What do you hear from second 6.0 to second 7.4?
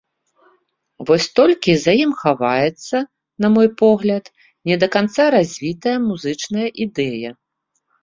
музычная ідэя.